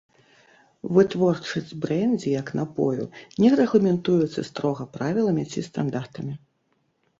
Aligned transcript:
Вытворчасць 0.97 1.75
брэндзі 1.83 2.29
як 2.41 2.47
напою 2.61 3.05
не 3.45 3.53
рэгламентуецца 3.61 4.47
строга 4.51 4.83
правіламі 4.99 5.49
ці 5.55 5.67
стандартамі. 5.71 6.33